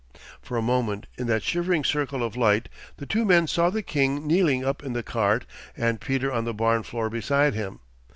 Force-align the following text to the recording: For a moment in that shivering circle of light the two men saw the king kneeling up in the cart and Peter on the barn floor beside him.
For 0.41 0.57
a 0.57 0.63
moment 0.63 1.05
in 1.15 1.27
that 1.27 1.43
shivering 1.43 1.83
circle 1.83 2.23
of 2.23 2.35
light 2.35 2.69
the 2.97 3.05
two 3.05 3.23
men 3.23 3.45
saw 3.45 3.69
the 3.69 3.83
king 3.83 4.25
kneeling 4.25 4.65
up 4.65 4.81
in 4.83 4.93
the 4.93 5.03
cart 5.03 5.45
and 5.77 6.01
Peter 6.01 6.33
on 6.33 6.43
the 6.43 6.55
barn 6.55 6.81
floor 6.81 7.07
beside 7.07 7.53
him. 7.53 7.81